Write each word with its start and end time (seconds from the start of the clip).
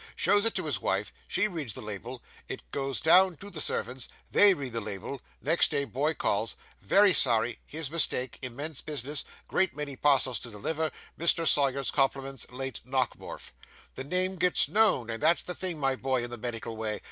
Shows 0.15 0.45
it 0.45 0.55
to 0.55 0.65
his 0.65 0.81
wife 0.81 1.13
she 1.27 1.47
reads 1.47 1.73
the 1.75 1.81
label; 1.83 2.23
it 2.47 2.63
goes 2.71 3.01
down 3.01 3.37
to 3.37 3.51
the 3.51 3.61
servants 3.61 4.09
they 4.31 4.55
read 4.55 4.73
the 4.73 4.81
label. 4.81 5.21
Next 5.43 5.69
day, 5.69 5.85
boy 5.85 6.15
calls: 6.15 6.55
"Very 6.81 7.13
sorry 7.13 7.59
his 7.67 7.91
mistake 7.91 8.39
immense 8.41 8.81
business 8.81 9.23
great 9.47 9.75
many 9.75 9.95
parcels 9.95 10.39
to 10.39 10.49
deliver 10.49 10.89
Mr. 11.19 11.45
Sawyer's 11.47 11.91
compliments 11.91 12.47
late 12.49 12.79
Nockemorf." 12.83 13.51
The 13.93 14.03
name 14.03 14.37
gets 14.37 14.67
known, 14.67 15.11
and 15.11 15.21
that's 15.21 15.43
the 15.43 15.53
thing, 15.53 15.77
my 15.77 15.95
boy, 15.95 16.23
in 16.23 16.31
the 16.31 16.37
medical 16.39 16.75
way. 16.75 16.99